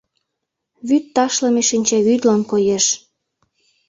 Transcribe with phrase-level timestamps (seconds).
[0.87, 2.85] Вӱд ташлыме шинчавӱдлан коеш.